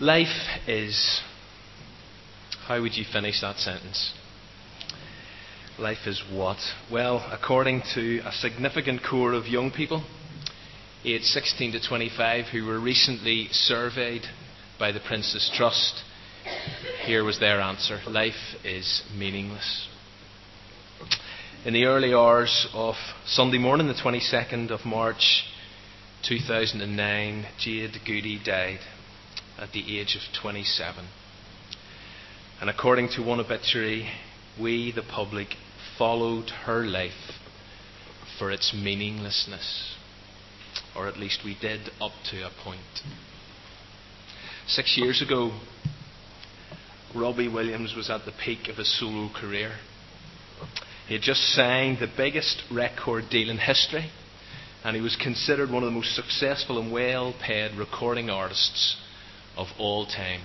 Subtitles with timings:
[0.00, 1.22] Life is.
[2.66, 4.12] How would you finish that sentence?
[5.78, 6.58] Life is what?
[6.92, 10.04] Well, according to a significant core of young people,
[11.02, 14.24] aged 16 to 25, who were recently surveyed
[14.78, 16.02] by the Prince's Trust,
[17.06, 19.88] here was their answer Life is meaningless.
[21.64, 25.44] In the early hours of Sunday morning, the 22nd of March
[26.28, 28.80] 2009, Jade Goody died
[29.58, 31.06] at the age of 27.
[32.60, 34.08] And according to one obituary,
[34.60, 35.56] we, the public,
[35.98, 37.32] followed her life
[38.38, 39.94] for its meaninglessness.
[40.94, 42.80] Or at least we did up to a point.
[44.66, 45.52] Six years ago,
[47.14, 49.72] Robbie Williams was at the peak of his solo career.
[51.06, 54.10] He had just signed the biggest record deal in history,
[54.84, 58.96] and he was considered one of the most successful and well paid recording artists
[59.56, 60.42] of all time.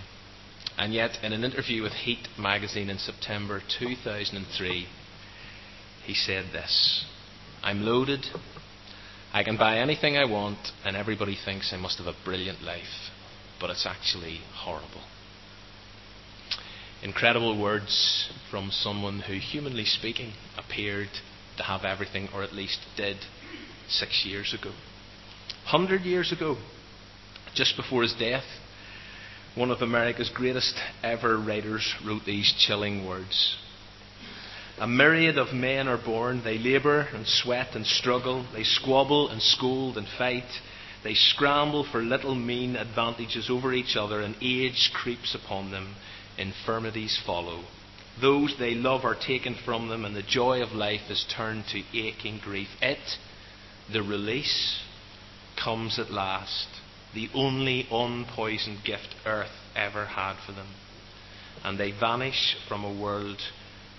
[0.77, 4.87] And yet, in an interview with Heat magazine in September 2003,
[6.05, 7.05] he said this
[7.63, 8.25] I'm loaded.
[9.33, 13.11] I can buy anything I want, and everybody thinks I must have a brilliant life,
[13.59, 15.03] but it's actually horrible.
[17.01, 21.09] Incredible words from someone who, humanly speaking, appeared
[21.57, 23.17] to have everything, or at least did,
[23.87, 24.71] six years ago.
[25.65, 26.57] Hundred years ago,
[27.53, 28.43] just before his death,
[29.55, 33.57] one of America's greatest ever writers wrote these chilling words.
[34.79, 36.41] A myriad of men are born.
[36.43, 38.45] They labour and sweat and struggle.
[38.53, 40.49] They squabble and scold and fight.
[41.03, 45.95] They scramble for little mean advantages over each other, and age creeps upon them.
[46.37, 47.65] Infirmities follow.
[48.21, 51.83] Those they love are taken from them, and the joy of life is turned to
[51.93, 52.69] aching grief.
[52.81, 53.17] It,
[53.91, 54.79] the release,
[55.61, 56.67] comes at last
[57.13, 60.67] the only unpoisoned gift earth ever had for them.
[61.63, 63.41] And they vanish from a world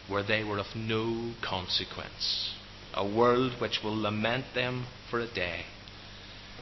[0.08, 2.54] where they were of no consequence.
[2.94, 5.62] A world which will lament them for a day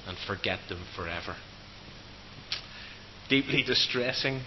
[0.07, 1.37] and forget them forever.
[3.29, 4.41] Deeply distressing,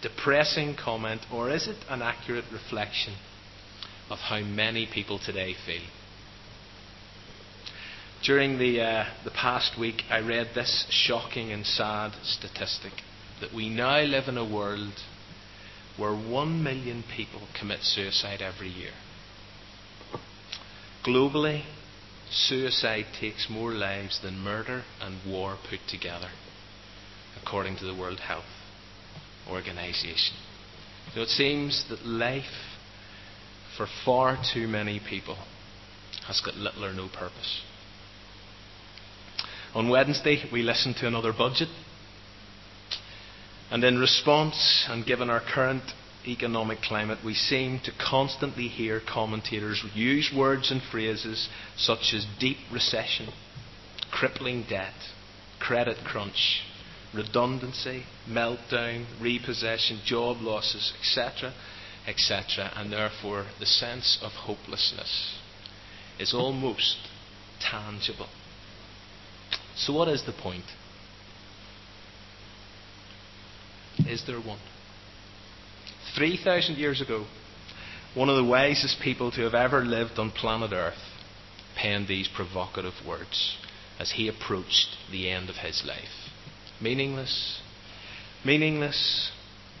[0.00, 3.14] depressing comment, or is it an accurate reflection
[4.10, 5.82] of how many people today feel?
[8.22, 12.92] During the, uh, the past week, I read this shocking and sad statistic
[13.40, 14.92] that we now live in a world
[15.96, 18.92] where one million people commit suicide every year.
[21.04, 21.64] Globally,
[22.30, 26.30] suicide takes more lives than murder and war put together,
[27.42, 28.44] according to the World Health
[29.50, 30.36] Organization.
[31.12, 32.78] So it seems that life,
[33.76, 35.38] for far too many people,
[36.28, 37.62] has got little or no purpose.
[39.74, 41.68] On Wednesday, we listened to another budget.
[43.70, 45.82] And in response, and given our current
[46.26, 52.58] economic climate, we seem to constantly hear commentators use words and phrases such as deep
[52.70, 53.32] recession,
[54.10, 54.92] crippling debt,
[55.58, 56.62] credit crunch,
[57.14, 61.54] redundancy, meltdown, repossession, job losses, etc.,
[62.06, 65.38] etc., and therefore the sense of hopelessness
[66.18, 66.98] is almost
[67.58, 68.28] tangible.
[69.76, 70.64] So, what is the point?
[73.98, 74.58] Is there one?
[76.16, 77.26] 3,000 years ago,
[78.14, 80.98] one of the wisest people to have ever lived on planet Earth
[81.76, 83.56] penned these provocative words
[83.98, 86.30] as he approached the end of his life.
[86.80, 87.60] Meaningless,
[88.44, 89.30] meaningless,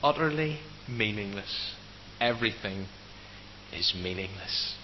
[0.02, 1.74] utterly meaningless.
[2.20, 2.86] Everything
[3.72, 4.74] is meaningless.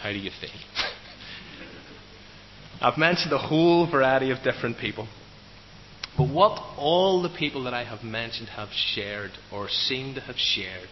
[0.00, 0.50] How do you feel?
[2.82, 5.06] I've mentioned a whole variety of different people.
[6.18, 10.36] But what all the people that I have mentioned have shared, or seem to have
[10.36, 10.88] shared,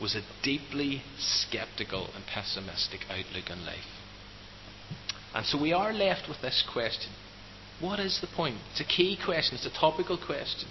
[0.00, 3.84] was a deeply skeptical and pessimistic outlook on life.
[5.34, 7.12] And so we are left with this question
[7.78, 8.56] What is the point?
[8.70, 10.68] It's a key question, it's a topical question.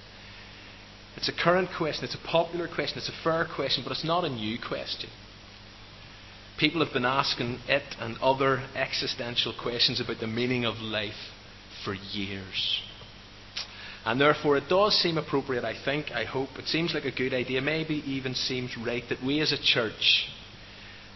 [1.16, 4.26] It's a current question, it's a popular question, it's a fair question, but it's not
[4.26, 5.10] a new question.
[6.60, 11.14] People have been asking it and other existential questions about the meaning of life
[11.86, 12.82] for years.
[14.06, 17.34] And therefore, it does seem appropriate, I think, I hope, it seems like a good
[17.34, 20.30] idea, maybe even seems right, that we as a church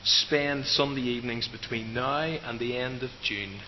[0.04, 3.62] spend Sunday evenings between now and the end of June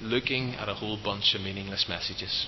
[0.00, 2.46] looking at a whole bunch of meaningless messages.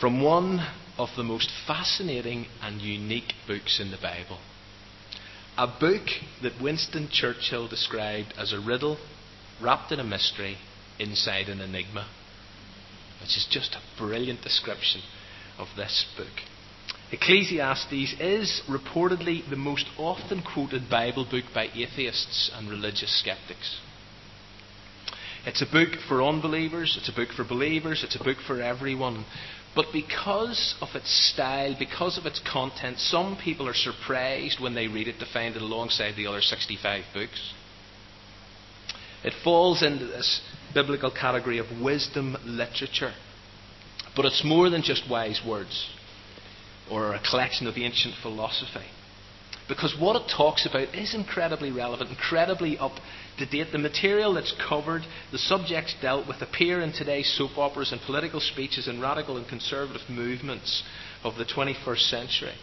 [0.00, 0.66] From one
[0.98, 4.38] of the most fascinating and unique books in the Bible
[5.58, 6.06] a book
[6.40, 8.96] that Winston Churchill described as a riddle
[9.60, 10.56] wrapped in a mystery
[11.00, 12.06] inside an enigma.
[13.20, 15.00] which is just a brilliant description
[15.58, 16.30] of this book.
[17.10, 23.80] Ecclesiastes is reportedly the most often quoted Bible book by atheists and religious skeptics.
[25.44, 29.24] It's a book for unbelievers, it's a book for believers, it's a book for everyone.
[29.78, 34.88] But because of its style, because of its content, some people are surprised when they
[34.88, 37.54] read it to find it alongside the other 65 books.
[39.22, 40.40] It falls into this
[40.74, 43.12] biblical category of wisdom literature.
[44.16, 45.88] But it's more than just wise words
[46.90, 48.86] or a collection of ancient philosophy.
[49.68, 52.92] Because what it talks about is incredibly relevant, incredibly up
[53.36, 53.70] to date.
[53.70, 58.40] The material that's covered, the subjects dealt with, appear in today's soap operas and political
[58.40, 60.82] speeches and radical and conservative movements
[61.22, 62.54] of the 21st century.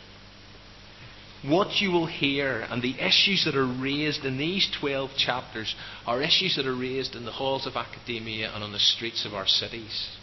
[1.43, 5.75] What you will hear and the issues that are raised in these 12 chapters
[6.07, 9.35] are issues that are raised in the halls of academia and on the streets of
[9.35, 10.17] our cities.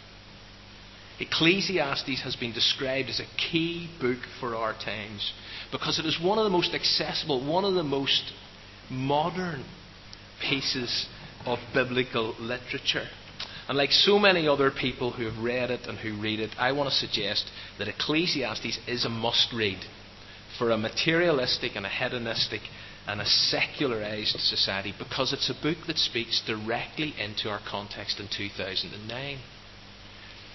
[1.19, 5.31] Ecclesiastes has been described as a key book for our times
[5.71, 8.33] because it is one of the most accessible, one of the most
[8.89, 9.63] modern
[10.41, 11.07] pieces
[11.45, 13.07] of biblical literature.
[13.67, 16.71] And like so many other people who have read it and who read it, I
[16.73, 19.79] want to suggest that Ecclesiastes is a must read
[20.57, 22.61] for a materialistic and a hedonistic
[23.07, 28.27] and a secularized society because it's a book that speaks directly into our context in
[28.27, 29.37] 2009.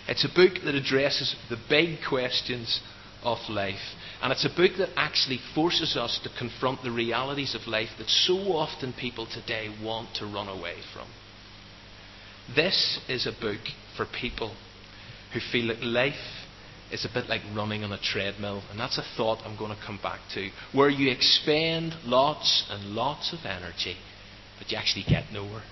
[0.09, 2.81] It's a book that addresses the big questions
[3.23, 3.95] of life.
[4.23, 8.09] And it's a book that actually forces us to confront the realities of life that
[8.09, 11.09] so often people today want to run away from.
[12.57, 13.61] This is a book
[13.97, 14.55] for people
[15.35, 16.15] who feel that life
[16.91, 18.63] is a bit like running on a treadmill.
[18.71, 20.49] And that's a thought I'm going to come back to.
[20.73, 23.97] Where you expend lots and lots of energy,
[24.59, 25.65] but you actually get nowhere.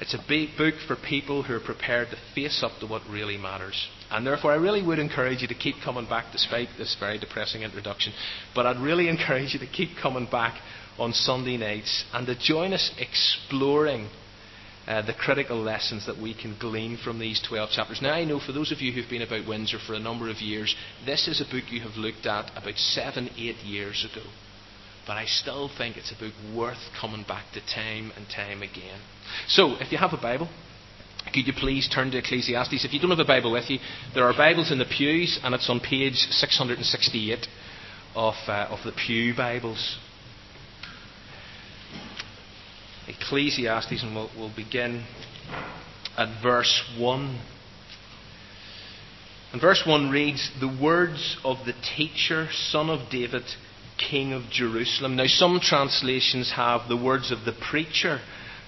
[0.00, 3.36] It's a big book for people who are prepared to face up to what really
[3.36, 3.88] matters.
[4.10, 7.62] And therefore, I really would encourage you to keep coming back despite this very depressing
[7.62, 8.12] introduction.
[8.54, 10.60] But I'd really encourage you to keep coming back
[10.98, 14.08] on Sunday nights and to join us exploring
[14.86, 18.02] uh, the critical lessons that we can glean from these 12 chapters.
[18.02, 20.40] Now, I know for those of you who've been about Windsor for a number of
[20.40, 20.74] years,
[21.06, 24.26] this is a book you have looked at about seven, eight years ago.
[25.06, 29.00] But I still think it's a book worth coming back to time and time again.
[29.48, 30.48] So, if you have a Bible,
[31.32, 32.84] could you please turn to Ecclesiastes?
[32.84, 33.78] If you don't have a Bible with you,
[34.14, 37.46] there are Bibles in the pews, and it's on page 668
[38.14, 39.98] of, uh, of the Pew Bibles.
[43.08, 45.04] Ecclesiastes, and we'll, we'll begin
[46.16, 47.38] at verse 1.
[49.52, 53.44] And verse 1 reads The words of the teacher, son of David,
[54.10, 55.16] King of Jerusalem.
[55.16, 58.20] Now, some translations have the words of the preacher,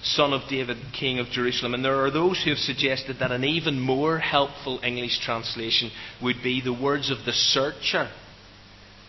[0.03, 1.73] Son of David, King of Jerusalem.
[1.73, 5.91] And there are those who have suggested that an even more helpful English translation
[6.21, 8.09] would be the words of the searcher,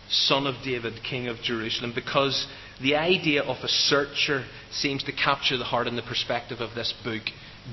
[0.09, 2.47] Son of David, King of Jerusalem, because
[2.81, 6.93] the idea of a searcher seems to capture the heart and the perspective of this
[7.03, 7.23] book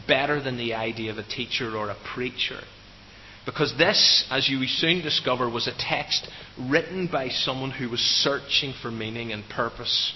[0.07, 2.61] better than the idea of a teacher or a preacher.
[3.47, 6.29] Because this, as you will soon discover, was a text
[6.59, 10.13] written by someone who was searching for meaning and purpose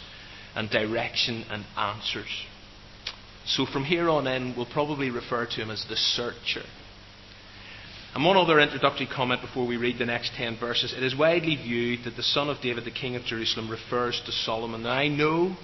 [0.57, 2.45] and direction and answers.
[3.47, 6.65] So from here on in, we'll probably refer to him as the searcher.
[8.15, 10.93] And one other introductory comment before we read the next ten verses.
[10.93, 14.33] It is widely viewed that the son of David, the king of Jerusalem, refers to
[14.33, 14.83] Solomon.
[14.83, 15.57] Now, I know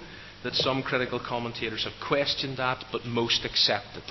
[0.45, 4.09] that some critical commentators have questioned that, but most accept it.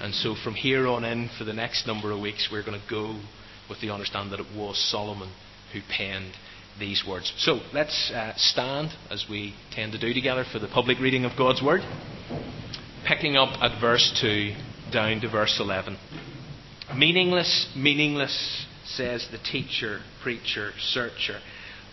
[0.00, 2.90] And so from here on in, for the next number of weeks, we're going to
[2.90, 3.20] go
[3.68, 5.32] with the understanding that it was Solomon
[5.72, 6.32] who penned
[6.78, 7.32] these words.
[7.38, 11.36] So let's uh, stand, as we tend to do together, for the public reading of
[11.36, 11.80] God's Word.
[13.06, 14.54] Picking up at verse 2
[14.92, 15.96] down to verse 11.
[16.96, 21.40] Meaningless, meaningless, says the teacher, preacher, searcher.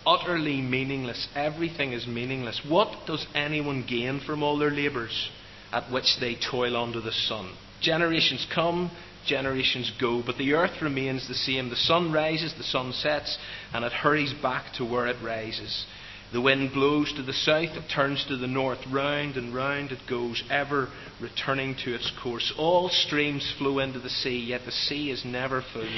[0.06, 1.28] Utterly meaningless.
[1.34, 2.60] Everything is meaningless.
[2.66, 5.30] What does anyone gain from all their labours
[5.72, 7.54] at which they toil under the sun?
[7.80, 8.90] Generations come,
[9.26, 11.70] generations go, but the earth remains the same.
[11.70, 13.38] The sun rises, the sun sets,
[13.72, 15.86] and it hurries back to where it rises.
[16.32, 20.06] The wind blows to the south, it turns to the north, round and round it
[20.08, 20.88] goes, ever
[21.20, 22.52] returning to its course.
[22.56, 25.88] All streams flow into the sea, yet the sea is never full.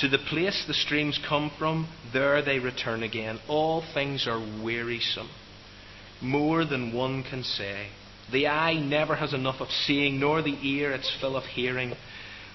[0.00, 3.40] To the place the streams come from, there they return again.
[3.48, 5.30] All things are wearisome,
[6.22, 7.88] more than one can say.
[8.32, 11.94] The eye never has enough of seeing, nor the ear its fill of hearing.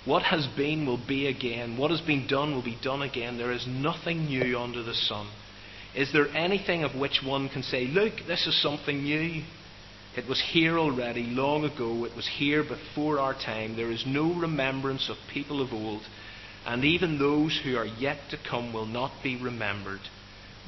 [0.05, 1.77] What has been will be again.
[1.77, 3.37] What has been done will be done again.
[3.37, 5.27] There is nothing new under the sun.
[5.95, 9.43] Is there anything of which one can say, Look, this is something new?
[10.15, 12.05] It was here already, long ago.
[12.05, 13.75] It was here before our time.
[13.75, 16.03] There is no remembrance of people of old,
[16.65, 19.99] and even those who are yet to come will not be remembered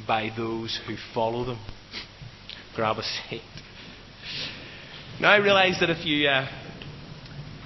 [0.06, 1.60] by those who follow them.
[2.76, 3.42] Grab a seat.
[5.20, 6.48] Now I realise that if you uh,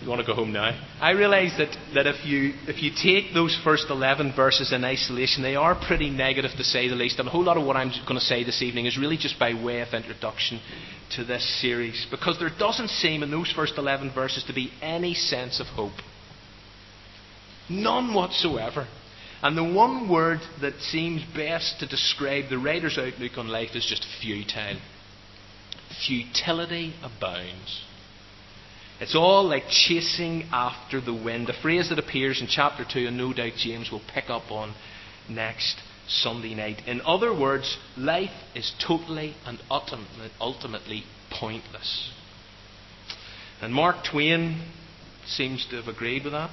[0.01, 0.71] you want to go home now?
[0.99, 5.43] I realise that, that if, you, if you take those first 11 verses in isolation,
[5.43, 7.19] they are pretty negative to say the least.
[7.19, 9.37] And a whole lot of what I'm going to say this evening is really just
[9.37, 10.59] by way of introduction
[11.15, 12.07] to this series.
[12.09, 15.93] Because there doesn't seem in those first 11 verses to be any sense of hope.
[17.69, 18.87] None whatsoever.
[19.43, 23.85] And the one word that seems best to describe the writer's outlook on life is
[23.85, 24.79] just futile.
[26.05, 27.83] Futility abounds.
[28.99, 33.17] It's all like chasing after the wind, a phrase that appears in chapter 2, and
[33.17, 34.75] no doubt James will pick up on
[35.27, 36.83] next Sunday night.
[36.85, 39.59] In other words, life is totally and
[40.39, 42.11] ultimately pointless.
[43.61, 44.61] And Mark Twain
[45.25, 46.51] seems to have agreed with that.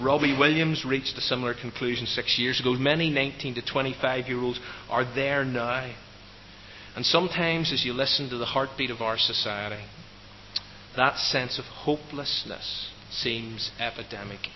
[0.00, 2.74] Robbie Williams reached a similar conclusion six years ago.
[2.74, 5.92] Many 19 to 25 year olds are there now.
[6.96, 9.84] And sometimes, as you listen to the heartbeat of our society,
[10.96, 14.48] that sense of hopelessness seems epidemic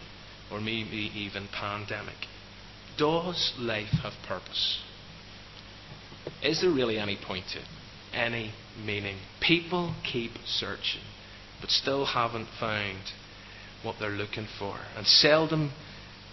[0.51, 2.27] or maybe even pandemic.
[2.97, 4.81] Does life have purpose?
[6.43, 7.65] Is there really any point to it?
[8.13, 8.53] Any
[8.85, 9.19] meaning?
[9.41, 11.03] People keep searching,
[11.61, 13.13] but still haven't found
[13.83, 14.79] what they're looking for.
[14.97, 15.73] And seldom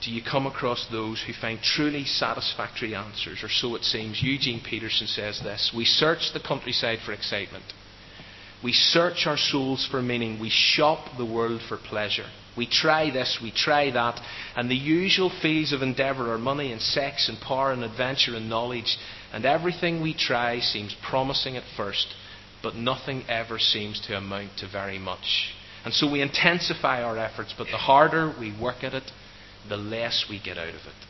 [0.05, 4.21] do you come across those who find truly satisfactory answers, or so it seems.
[4.21, 7.65] Eugene Peterson says this We search the countryside for excitement
[8.65, 10.39] we search our souls for meaning.
[10.39, 12.25] We shop the world for pleasure.
[12.57, 14.19] We try this, we try that,
[14.55, 18.49] and the usual fields of endeavour are money and sex and power and adventure and
[18.49, 18.97] knowledge,
[19.31, 22.15] and everything we try seems promising at first,
[22.63, 25.53] but nothing ever seems to amount to very much.
[25.83, 29.11] And so we intensify our efforts, but the harder we work at it,
[29.69, 31.05] the less we get out of it.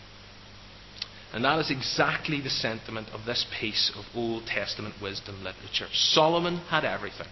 [1.33, 5.87] And that is exactly the sentiment of this piece of Old Testament wisdom literature.
[5.91, 7.27] Solomon had everything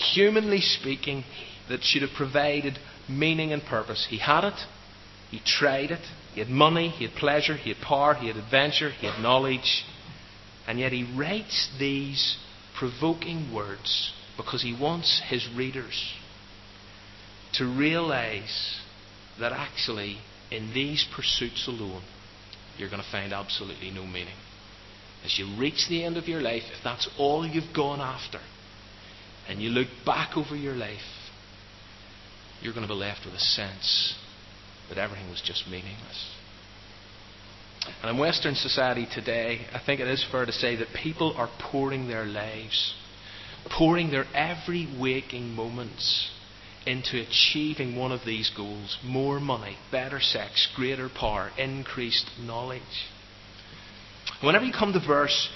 [0.00, 1.24] humanly speaking,
[1.68, 4.06] that should have provided meaning and purpose.
[4.10, 4.58] He had it,
[5.30, 8.90] he tried it, he had money, he had pleasure, he had power, he had adventure,
[8.90, 9.84] he had knowledge,
[10.66, 12.38] and yet he writes these
[12.76, 16.14] provoking words because he wants his readers
[17.52, 18.80] to realize
[19.38, 20.18] that actually,
[20.50, 22.02] in these pursuits alone,
[22.76, 24.34] you're going to find absolutely no meaning.
[25.24, 28.40] As you reach the end of your life, if that's all you've gone after,
[29.48, 30.98] and you look back over your life,
[32.62, 34.14] you're going to be left with a sense
[34.88, 36.34] that everything was just meaningless.
[38.02, 41.48] And in Western society today, I think it is fair to say that people are
[41.58, 42.94] pouring their lives,
[43.70, 46.30] pouring their every waking moments
[46.86, 52.82] into achieving one of these goals more money, better sex, greater power, increased knowledge.
[54.42, 55.50] Whenever you come to verse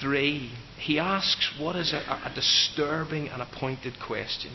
[0.00, 4.52] 3, he asks what is a, a disturbing and a pointed question.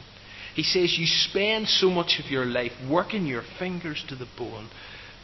[0.55, 4.69] He says, You spend so much of your life working your fingers to the bone,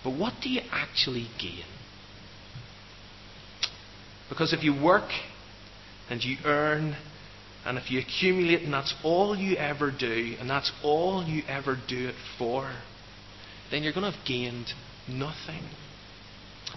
[0.04, 1.64] but what do you actually gain?
[4.30, 5.10] Because if you work
[6.10, 6.96] and you earn,
[7.66, 11.78] and if you accumulate, and that's all you ever do, and that's all you ever
[11.88, 12.72] do it for,
[13.70, 14.68] then you're going to have gained
[15.08, 15.64] nothing.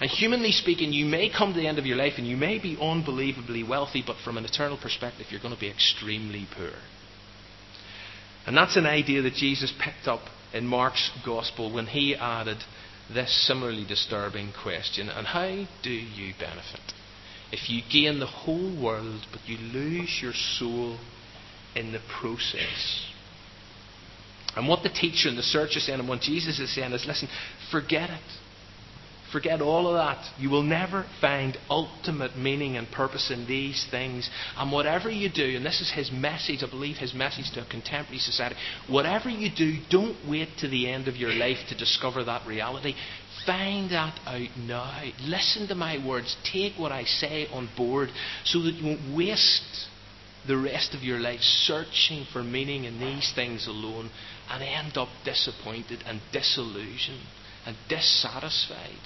[0.00, 2.59] And humanly speaking, you may come to the end of your life and you may
[2.59, 6.73] be unbelievably wealthy, but from an eternal perspective, you're going to be extremely poor.
[8.47, 10.23] And that's an idea that Jesus picked up
[10.53, 12.59] in Mark's Gospel when he added
[13.12, 16.81] this similarly disturbing question And how do you benefit?
[17.54, 20.99] If you gain the whole world, but you lose your soul
[21.76, 23.06] in the process.
[24.56, 27.06] And what the teacher and the searcher is saying, and what Jesus is saying is
[27.06, 27.28] listen,
[27.70, 28.40] forget it.
[29.30, 30.32] Forget all of that.
[30.37, 34.28] You will never find ultimate meaning and purpose in these things.
[34.56, 37.68] And whatever you do, and this is his message, I believe his message to a
[37.68, 38.56] contemporary society,
[38.88, 42.94] whatever you do, don't wait to the end of your life to discover that reality.
[43.46, 45.02] Find that out now.
[45.22, 46.36] Listen to my words.
[46.50, 48.10] Take what I say on board
[48.44, 49.88] so that you won't waste
[50.46, 54.10] the rest of your life searching for meaning in these things alone
[54.50, 57.26] and end up disappointed and disillusioned
[57.66, 58.98] and dissatisfied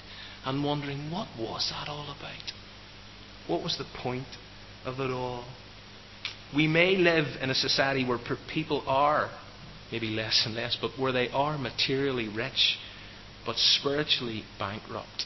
[0.45, 2.51] and wondering, what was that all about?
[3.47, 4.27] What was the point
[4.85, 5.45] of it all?
[6.55, 8.19] We may live in a society where
[8.51, 9.29] people are,
[9.91, 12.77] maybe less and less, but where they are materially rich,
[13.49, 15.25] but spiritually bankrupt.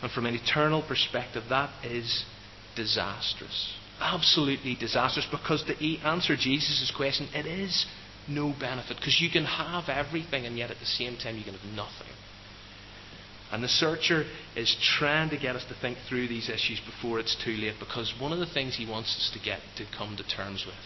[0.00, 2.24] And from an eternal perspective, that is
[2.76, 3.74] disastrous.
[4.00, 7.84] absolutely disastrous because the answer Jesus' question, it is
[8.28, 8.98] no benefit.
[8.98, 12.14] Because you can have everything and yet at the same time you can have nothing.
[13.50, 14.22] And the searcher
[14.54, 18.14] is trying to get us to think through these issues before it's too late because
[18.20, 20.76] one of the things he wants us to get to come to terms with,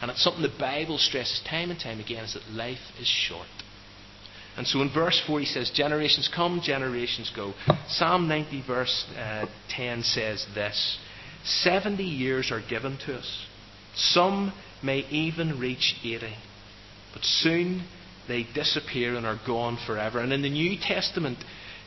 [0.00, 3.46] and it's something the Bible stresses time and time again, is that life is short.
[4.56, 7.54] And so in verse 4 he says, Generations come, generations go.
[7.88, 10.98] Psalm 90, verse uh, 10 says this
[11.44, 13.46] 70 years are given to us.
[13.94, 16.34] Some may even reach 80.
[17.12, 17.86] But soon
[18.28, 20.20] they disappear and are gone forever.
[20.20, 21.38] And in the New Testament,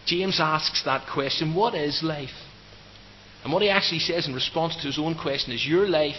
[0.06, 2.30] James asks that question what is life?
[3.44, 6.16] And what he actually says in response to his own question is Your life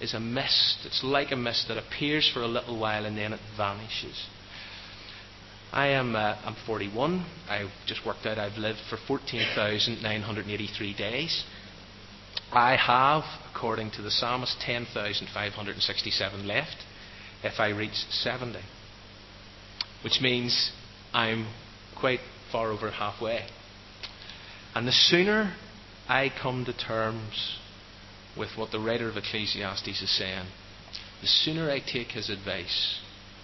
[0.00, 0.78] is a mist.
[0.84, 4.26] It's like a mist that appears for a little while and then it vanishes.
[5.72, 7.24] I am uh, I'm 41.
[7.48, 11.44] I've just worked out I've lived for 14,983 days.
[12.52, 13.22] I have,
[13.54, 16.76] according to the psalmist, 10,567 left
[17.44, 18.58] if I reach 70.
[20.02, 20.72] Which means
[21.12, 21.46] I'm
[21.98, 23.46] quite far over halfway.
[24.74, 25.54] And the sooner
[26.08, 27.58] I come to terms
[28.36, 30.46] with what the writer of Ecclesiastes is saying,
[31.20, 32.98] the sooner I take his advice,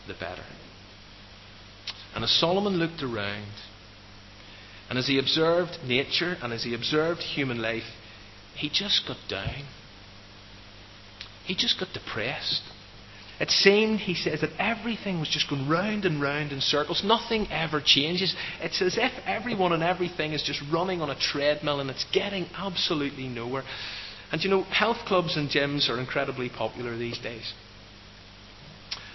[0.09, 0.45] the better.
[2.17, 3.53] And as Solomon looked around,
[4.89, 7.85] and as he observed nature and as he observed human life,
[8.55, 9.67] he just got down.
[11.45, 12.63] He just got depressed.
[13.39, 17.05] It seemed, he says, that everything was just going round and round in circles.
[17.05, 18.35] Nothing ever changes.
[18.63, 22.47] It's as if everyone and everything is just running on a treadmill and it's getting
[22.57, 23.65] absolutely nowhere.
[24.33, 27.53] And you know, health clubs and gyms are incredibly popular these days.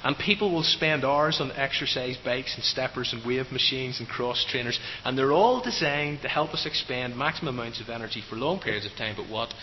[0.03, 4.43] And people will spend hours on exercise bikes and steppers and wave machines and cross
[4.49, 4.79] trainers.
[5.05, 8.85] And they're all designed to help us expend maximum amounts of energy for long periods
[8.85, 9.15] of time.
[9.15, 9.53] But what?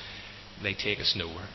[0.62, 1.48] They take us nowhere.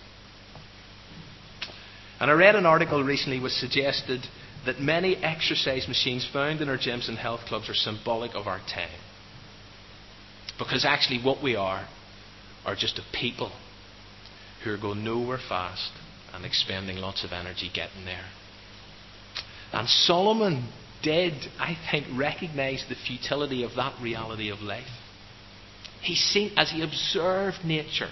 [2.20, 4.22] And I read an article recently which suggested
[4.66, 8.60] that many exercise machines found in our gyms and health clubs are symbolic of our
[8.60, 9.00] time.
[10.58, 11.88] Because actually, what we are
[12.66, 13.52] are just a people
[14.64, 15.92] who are going nowhere fast
[16.34, 18.26] and expending lots of energy getting there.
[19.74, 20.70] And Solomon
[21.02, 24.88] did, I think, recognize the futility of that reality of life.
[26.02, 28.10] He seen, as he observed nature,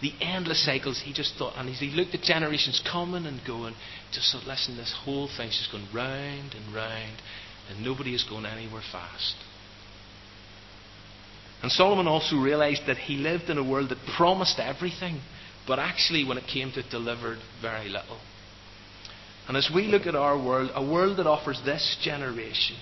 [0.00, 3.74] the endless cycles, he just thought, and as he looked at generations coming and going,
[4.12, 7.16] just thought, listen, this whole thing's just going round and round,
[7.68, 9.34] and nobody is going anywhere fast.
[11.62, 15.20] And Solomon also realized that he lived in a world that promised everything,
[15.66, 18.18] but actually, when it came to it, delivered very little.
[19.48, 22.76] And as we look at our world, a world that offers this generation,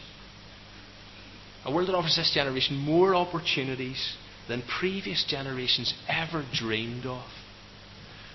[1.65, 4.17] a world that offers this generation more opportunities
[4.49, 7.25] than previous generations ever dreamed of.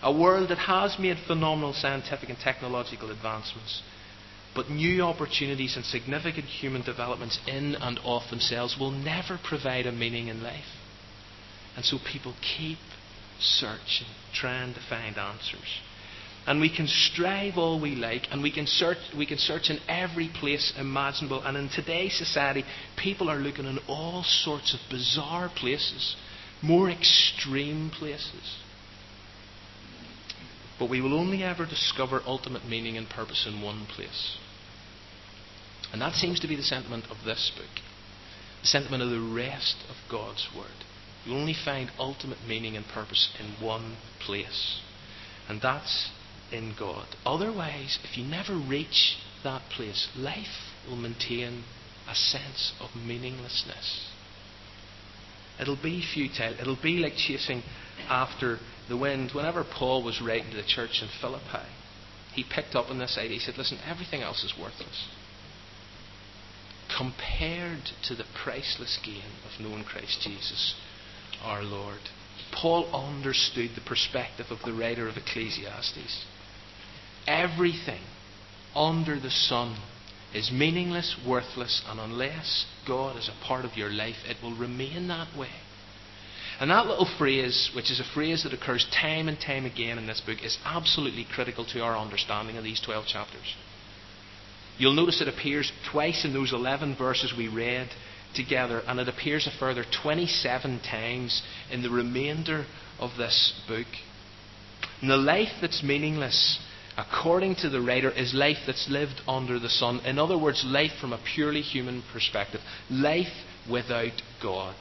[0.02, 3.84] A world that has made phenomenal scientific and technological advancements,
[4.56, 9.92] but new opportunities and significant human developments in and of themselves will never provide a
[9.92, 10.66] meaning in life.
[11.76, 12.80] And so people keep
[13.40, 15.82] searching, trying to find answers.
[16.48, 19.78] And we can strive all we like, and we can search, we can search in
[19.88, 21.44] every place imaginable.
[21.44, 22.64] And in today's society,
[22.98, 26.16] people are looking in all sorts of bizarre places,
[26.64, 28.58] more extreme places.
[30.80, 34.38] But we will only ever discover ultimate meaning and purpose in one place.
[35.94, 37.84] And that seems to be the sentiment of this book,
[38.62, 40.86] the sentiment of the rest of God's Word.
[41.26, 44.82] You only find ultimate meaning and purpose in one place.
[45.48, 46.10] And that's
[46.52, 47.08] in God.
[47.26, 51.64] Otherwise, if you never reach that place, life will maintain
[52.10, 54.10] a sense of meaninglessness.
[55.60, 56.56] It'll be futile.
[56.60, 57.64] It'll be like chasing
[58.10, 58.58] after
[58.90, 59.32] the wind.
[59.34, 61.68] Whenever Paul was writing to the church in Philippi,
[62.34, 63.34] he picked up on this idea.
[63.34, 65.08] He said, Listen, everything else is worthless.
[66.98, 70.76] Compared to the priceless gain of knowing Christ Jesus,
[71.44, 72.02] our Lord.
[72.52, 76.26] Paul understood the perspective of the writer of Ecclesiastes.
[77.28, 78.02] Everything
[78.76, 79.78] under the sun
[80.34, 85.08] is meaningless, worthless, and unless God is a part of your life, it will remain
[85.10, 85.50] that way.
[86.60, 90.08] And that little phrase, which is a phrase that occurs time and time again in
[90.08, 93.56] this book, is absolutely critical to our understanding of these 12 chapters.
[94.78, 97.90] You'll notice it appears twice in those 11 verses we read
[98.36, 102.66] together, and it appears a further 27 times in the remainder
[103.00, 103.88] of this book.
[105.02, 106.60] And the life that's meaningless
[107.02, 110.00] according to the writer, is life that's lived under the sun.
[110.06, 114.76] In other words, life from a purely human perspective, life without God.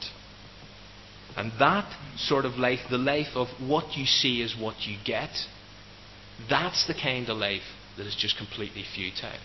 [1.37, 5.29] And that sort of life, the life of what you see is what you get,
[6.49, 7.61] that's the kind of life
[7.97, 9.39] that is just completely futile.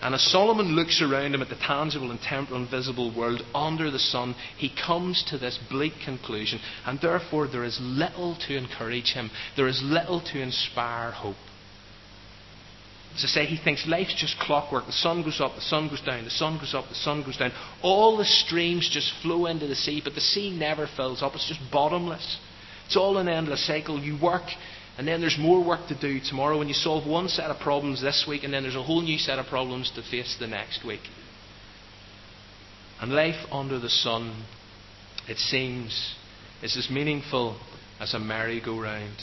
[0.00, 3.90] And as Solomon looks around him at the tangible and temporal and visible world under
[3.90, 9.12] the sun, he comes to this bleak conclusion, and therefore there is little to encourage
[9.14, 9.30] him.
[9.56, 11.36] There is little to inspire hope.
[13.20, 14.86] To say he thinks life's just clockwork.
[14.86, 17.36] The sun goes up, the sun goes down, the sun goes up, the sun goes
[17.36, 17.50] down.
[17.82, 21.34] All the streams just flow into the sea, but the sea never fills up.
[21.34, 22.38] It's just bottomless.
[22.86, 23.98] It's all an endless cycle.
[23.98, 24.44] You work,
[24.98, 28.02] and then there's more work to do tomorrow, and you solve one set of problems
[28.02, 30.84] this week, and then there's a whole new set of problems to face the next
[30.84, 31.02] week.
[33.00, 34.44] And life under the sun,
[35.28, 36.16] it seems,
[36.64, 37.60] is as meaningful
[38.00, 39.18] as a merry-go-round.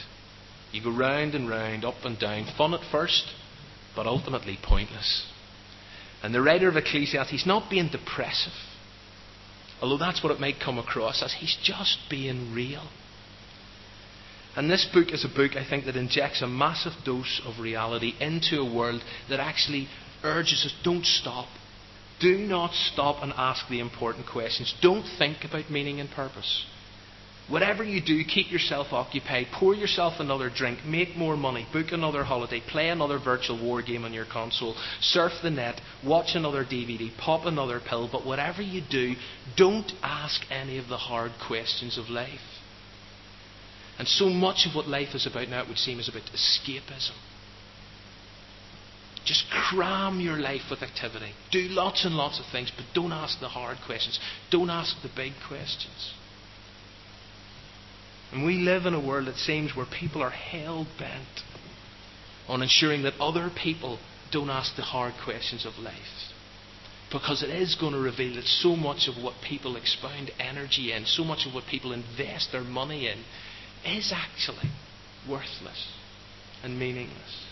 [0.71, 3.25] You go round and round, up and down, fun at first,
[3.97, 5.29] but ultimately pointless.
[6.23, 8.53] And the writer of Ecclesiastes, he's not being depressive,
[9.81, 11.33] although that's what it might come across as.
[11.33, 12.87] He's just being real.
[14.55, 18.13] And this book is a book, I think, that injects a massive dose of reality
[18.19, 19.89] into a world that actually
[20.23, 21.47] urges us don't stop.
[22.19, 24.73] Do not stop and ask the important questions.
[24.81, 26.65] Don't think about meaning and purpose.
[27.49, 29.47] Whatever you do, keep yourself occupied.
[29.53, 30.79] Pour yourself another drink.
[30.83, 31.67] Make more money.
[31.71, 32.59] Book another holiday.
[32.59, 34.75] Play another virtual war game on your console.
[35.01, 35.79] Surf the net.
[36.03, 37.15] Watch another DVD.
[37.17, 38.09] Pop another pill.
[38.11, 39.13] But whatever you do,
[39.57, 42.54] don't ask any of the hard questions of life.
[43.97, 47.15] And so much of what life is about now, it would seem, is about escapism.
[49.25, 51.31] Just cram your life with activity.
[51.51, 54.19] Do lots and lots of things, but don't ask the hard questions.
[54.51, 56.13] Don't ask the big questions.
[58.31, 61.41] And we live in a world, it seems, where people are hell bent
[62.47, 63.97] on ensuring that other people
[64.31, 66.33] don't ask the hard questions of life.
[67.11, 71.05] Because it is going to reveal that so much of what people expound energy in,
[71.05, 73.23] so much of what people invest their money in,
[73.85, 74.69] is actually
[75.29, 75.93] worthless
[76.63, 77.45] and meaningless.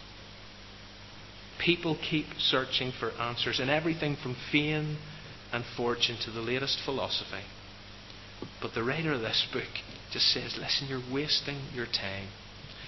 [1.63, 4.97] People keep searching for answers in everything from fame
[5.51, 7.43] and fortune to the latest philosophy.
[8.61, 9.63] But the writer of this book
[10.11, 12.27] just says, listen, you're wasting your time.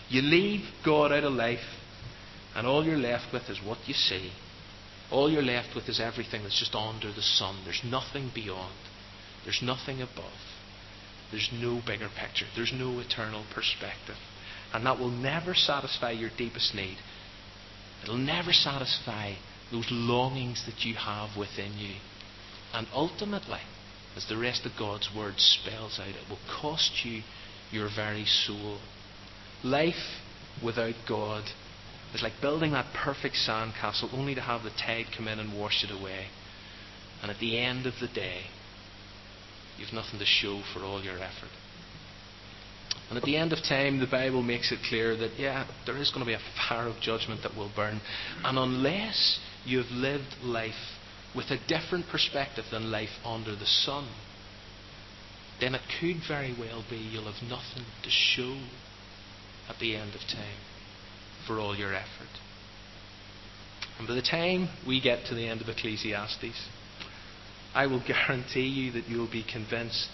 [0.10, 1.60] You leave God out of life,
[2.56, 4.32] and all you're left with is what you see.
[5.12, 7.62] All you're left with is everything that's just under the sun.
[7.64, 8.76] There's nothing beyond,
[9.44, 10.34] there's nothing above.
[11.32, 12.46] There's no bigger picture.
[12.56, 14.16] There's no eternal perspective.
[14.74, 16.98] And that will never satisfy your deepest need.
[18.04, 19.34] It'll never satisfy
[19.72, 21.96] those longings that you have within you.
[22.74, 23.62] And ultimately,
[24.16, 27.22] as the rest of God's Word spells out, it will cost you
[27.72, 28.80] your very soul.
[29.64, 30.20] Life
[30.64, 31.44] without God
[32.14, 35.84] is like building that perfect sandcastle only to have the tide come in and wash
[35.84, 36.28] it away.
[37.22, 38.44] And at the end of the day,
[39.78, 41.52] You've nothing to show for all your effort.
[43.10, 46.10] And at the end of time, the Bible makes it clear that, yeah, there is
[46.10, 48.02] going to be a fire of judgment that will burn.
[48.44, 50.74] And unless you've lived life
[51.36, 54.08] with a different perspective than life under the sun,
[55.60, 58.58] then it could very well be you'll have nothing to show
[59.70, 60.60] at the end of time
[61.46, 62.42] for all your effort.
[63.98, 66.70] And by the time we get to the end of Ecclesiastes,
[67.76, 70.10] I will guarantee you that you'll be convinced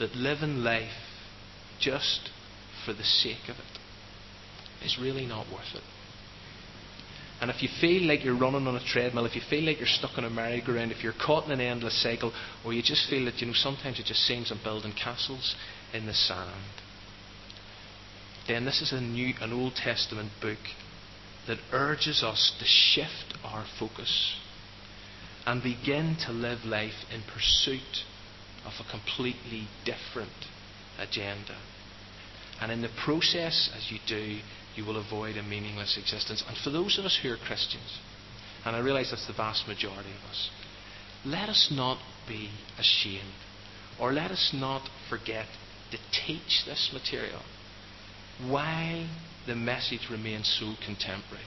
[0.00, 0.90] that living life
[1.78, 2.30] just
[2.84, 5.82] for the sake of it is really not worth it.
[7.40, 9.86] And if you feel like you're running on a treadmill, if you feel like you're
[9.86, 13.24] stuck on a merry-go-round, if you're caught in an endless cycle, or you just feel
[13.24, 15.54] that, you know, sometimes it just seems I'm building castles
[15.94, 16.82] in the sand,
[18.46, 20.58] then this is a new, an Old Testament book
[21.46, 24.36] that urges us to shift our focus
[25.46, 28.04] and begin to live life in pursuit
[28.64, 30.46] of a completely different
[30.98, 31.56] agenda.
[32.60, 34.40] And in the process, as you do,
[34.76, 36.44] you will avoid a meaningless existence.
[36.46, 37.98] And for those of us who are Christians,
[38.64, 40.50] and I realize that's the vast majority of us,
[41.24, 41.98] let us not
[42.28, 43.34] be ashamed,
[43.98, 45.46] or let us not forget
[45.90, 47.42] to teach this material
[48.46, 49.08] while
[49.46, 51.44] the message remains so contemporary.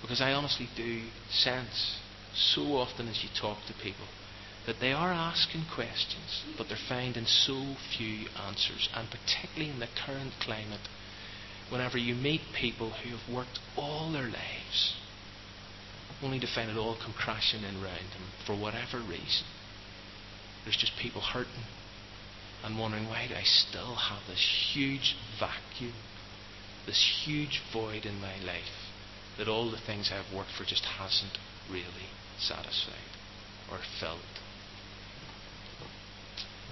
[0.00, 1.98] Because I honestly do sense
[2.34, 4.06] so often as you talk to people
[4.66, 8.88] that they are asking questions, but they're finding so few answers.
[8.94, 10.88] And particularly in the current climate,
[11.68, 14.96] whenever you meet people who have worked all their lives
[16.22, 19.46] only to find it all come crashing in round them for whatever reason,
[20.64, 21.66] there's just people hurting
[22.62, 25.94] and wondering why do I still have this huge vacuum,
[26.86, 28.92] this huge void in my life
[29.36, 32.06] that all the things I've worked for just hasn't really
[32.46, 32.94] satisfied
[33.70, 34.18] or felt.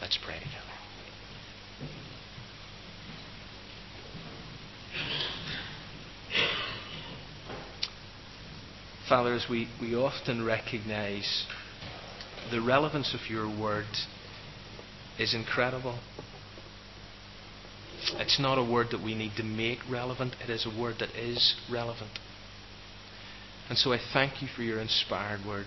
[0.00, 0.70] Let's pray together.
[9.08, 11.44] Father, as we, we often recognize
[12.50, 13.86] the relevance of your word
[15.18, 15.98] is incredible.
[18.14, 21.10] It's not a word that we need to make relevant, it is a word that
[21.10, 22.18] is relevant.
[23.70, 25.66] And so I thank you for your inspired word.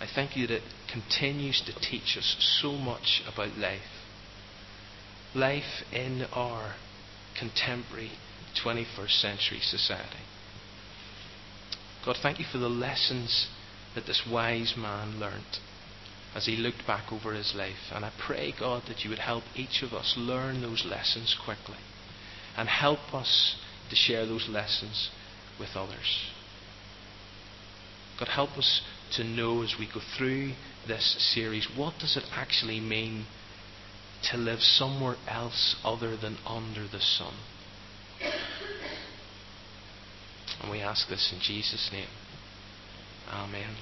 [0.00, 3.82] I thank you that it continues to teach us so much about life.
[5.34, 6.76] Life in our
[7.38, 8.12] contemporary
[8.64, 10.24] 21st century society.
[12.06, 13.48] God, thank you for the lessons
[13.94, 15.58] that this wise man learnt
[16.34, 17.92] as he looked back over his life.
[17.92, 21.82] And I pray, God, that you would help each of us learn those lessons quickly
[22.56, 23.56] and help us
[23.90, 25.10] to share those lessons
[25.60, 26.30] with others.
[28.18, 28.82] God, help us
[29.16, 30.52] to know as we go through
[30.86, 33.26] this series what does it actually mean
[34.30, 37.34] to live somewhere else other than under the sun.
[40.60, 42.08] And we ask this in Jesus' name.
[43.30, 43.76] Amen.